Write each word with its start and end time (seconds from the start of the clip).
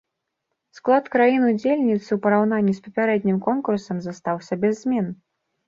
Склад 0.77 1.03
краін-удзельніц 1.15 2.03
у 2.17 2.17
параўнанні 2.25 2.73
з 2.79 2.83
папярэднім 2.87 3.39
конкурсам 3.47 3.97
застаўся 4.09 4.53
без 4.67 4.73
змен. 4.85 5.07